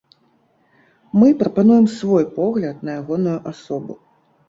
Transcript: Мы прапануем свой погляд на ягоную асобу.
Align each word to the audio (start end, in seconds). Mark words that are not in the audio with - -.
Мы 1.19 1.29
прапануем 1.41 1.85
свой 1.99 2.25
погляд 2.41 2.81
на 2.85 2.99
ягоную 3.01 3.41
асобу. 3.51 3.93